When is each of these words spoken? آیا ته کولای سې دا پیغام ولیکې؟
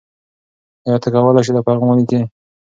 آیا 0.87 0.97
ته 1.03 1.07
کولای 1.13 1.45
سې 1.47 1.51
دا 1.55 1.61
پیغام 1.67 1.87
ولیکې؟ 1.89 2.19